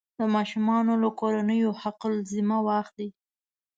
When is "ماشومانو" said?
0.35-0.93